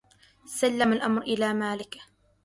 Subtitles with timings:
[0.45, 1.99] سلم الأمر إلى مالكه